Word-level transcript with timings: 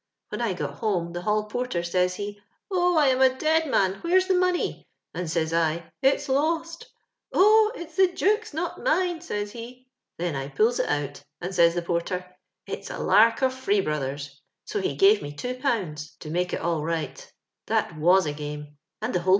When 0.29 0.41
I 0.41 0.53
got 0.53 0.79
home 0.79 1.13
the 1.13 1.21
hall 1.21 1.45
porter, 1.45 1.83
says 1.83 2.15
he, 2.15 2.41
* 2.55 2.71
Oh, 2.71 2.97
I 2.97 3.09
am 3.09 3.21
a 3.21 3.29
dead 3.37 3.67
man; 3.67 3.99
where's 4.01 4.25
the 4.25 4.33
money?' 4.33 4.87
and 5.13 5.29
says 5.29 5.53
I, 5.53 5.91
* 5.95 6.01
It's 6.01 6.27
lost.' 6.27 6.87
* 7.13 7.31
Oh 7.33 7.71
I 7.75 7.81
it's 7.81 7.97
the 7.97 8.07
Duke's, 8.11 8.51
not 8.51 8.81
mine,' 8.83 9.21
says 9.21 9.51
he. 9.51 9.85
Then 10.17 10.35
I 10.35 10.47
pulls 10.47 10.79
it 10.79 10.89
out; 10.89 11.21
and 11.39 11.53
says 11.53 11.75
the 11.75 11.83
porter, 11.83 12.25
* 12.49 12.65
It's 12.65 12.89
I 12.89 12.95
a 12.95 12.99
lark 12.99 13.43
of 13.43 13.53
Freebrotlier's.' 13.53 14.41
So 14.65 14.81
he 14.81 14.95
gave 14.95 15.21
me 15.21 15.33
2/. 15.33 15.35
^^ 15.35 15.61
470 15.61 15.61
LONDON 15.61 15.69
LABOUR 15.69 15.69
AND 15.69 15.93
WBS 15.93 16.01
LONDON 16.01 16.03
POOD. 16.03 16.19
to 16.21 16.29
make 16.31 16.53
H 16.55 16.59
all 16.61 16.83
right 16.83 17.31
That 17.67 17.89
iwu 17.89 18.25
a 18.27 18.33
game, 18.33 18.77
and 19.03 19.13
the 19.13 19.21
hall. 19.21 19.29